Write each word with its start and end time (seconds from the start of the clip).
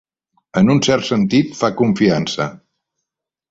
En 0.61 0.71
un 0.75 0.81
cert 0.87 1.05
sentit, 1.09 1.53
fa 1.61 1.71
confiança. 1.83 2.51